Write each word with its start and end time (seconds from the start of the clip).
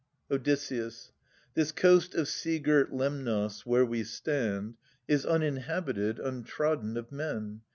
Odysseus. 0.31 1.11
This 1.53 1.71
coast 1.71 2.15
of 2.15 2.27
sea 2.27 2.57
girt 2.57 2.91
Lemnos, 2.91 3.67
where 3.67 3.85
we 3.85 4.03
stand, 4.03 4.73
Is 5.07 5.27
uninhabited, 5.27 6.17
untrodden 6.17 6.97
of 6.97 7.11
men. 7.11 7.61